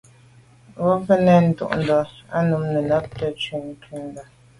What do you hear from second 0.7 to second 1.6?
Bwɔ́ŋkə́’ cɛ̌d nɛ̂n